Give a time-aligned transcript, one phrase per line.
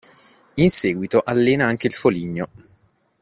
[0.55, 2.47] In seguito allena anche il Foligno.